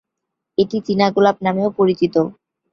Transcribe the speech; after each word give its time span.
এটি 0.57 0.77
চীনা 0.85 1.05
গোলাপ 1.15 1.37
নামেও 1.45 1.69
পরিচিত। 1.77 2.15